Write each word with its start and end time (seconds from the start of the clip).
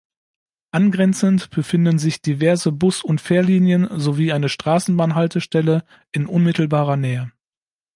Angrenzend 0.71 1.51
befinden 1.51 1.99
sich 1.99 2.23
diverse 2.23 2.71
Bus- 2.71 3.03
und 3.03 3.21
Fährlinien 3.21 3.87
sowie 3.99 4.33
eine 4.33 4.49
Straßenbahnhaltestelle 4.49 5.85
in 6.11 6.25
unmittelbarer 6.25 6.97
Nähe. 6.97 7.31